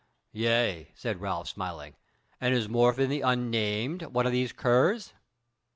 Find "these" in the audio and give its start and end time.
4.31-4.51